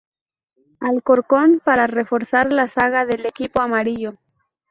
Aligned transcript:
Alcorcón 0.79 1.61
para 1.63 1.85
reforzar 1.85 2.51
la 2.53 2.67
zaga 2.67 3.05
del 3.05 3.23
equipo 3.27 3.61
amarillo. 3.61 4.15